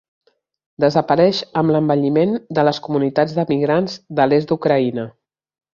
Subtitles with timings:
[0.85, 5.07] Desapareix amb l'envelliment de les comunitats d'emigrants de l'est d'Ucraïna.